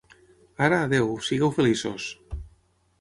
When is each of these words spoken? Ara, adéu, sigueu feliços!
Ara, 0.67 0.79
adéu, 0.85 1.11
sigueu 1.27 1.53
feliços! 1.59 2.09